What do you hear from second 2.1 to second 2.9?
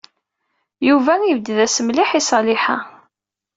i Ṣaliḥa.